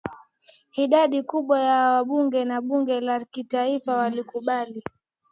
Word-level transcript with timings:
idadi 0.83 1.19
kubwa 1.29 1.59
ya 1.69 1.77
wabunge 1.93 2.39
wa 2.49 2.61
bunge 2.61 3.01
la 3.01 3.25
kitaifa 3.25 3.95
walikubali 3.97 4.83